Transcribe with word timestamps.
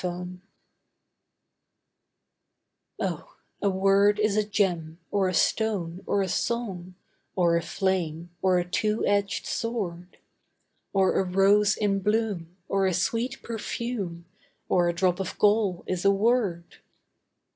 THE 0.01 0.09
WORD 0.17 0.39
Oh, 2.99 3.37
a 3.61 3.69
word 3.69 4.17
is 4.17 4.35
a 4.35 4.43
gem, 4.43 4.97
or 5.11 5.29
a 5.29 5.33
stone, 5.35 6.01
or 6.07 6.23
a 6.23 6.27
song, 6.27 6.95
Or 7.35 7.55
a 7.55 7.61
flame, 7.61 8.31
or 8.41 8.57
a 8.57 8.65
two 8.67 9.05
edged 9.05 9.45
sword; 9.45 10.17
Or 10.91 11.19
a 11.19 11.23
rose 11.23 11.77
in 11.77 11.99
bloom, 11.99 12.57
or 12.67 12.87
a 12.87 12.95
sweet 12.95 13.43
perfume, 13.43 14.25
Or 14.67 14.89
a 14.89 14.93
drop 14.93 15.19
of 15.19 15.37
gall, 15.37 15.83
is 15.85 16.03
a 16.03 16.09
word. 16.09 16.77